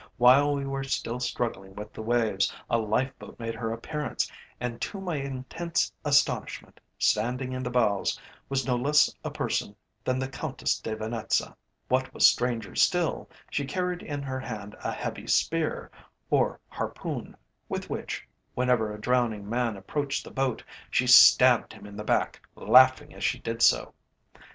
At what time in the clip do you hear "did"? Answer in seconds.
23.37-23.61